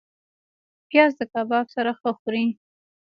پیاز 0.89 1.11
د 1.17 1.21
کباب 1.33 1.65
سره 1.75 1.91
ښه 1.99 2.11
خوري 2.19 2.45